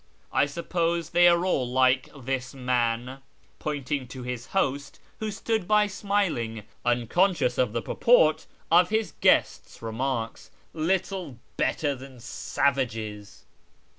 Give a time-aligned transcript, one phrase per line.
[0.33, 3.19] I suppose they are all like this man"
[3.59, 9.79] (pointing to his host, who stood by smiling, unconscious of the purport of his guest's
[9.79, 13.45] remarks)— "little better than savages."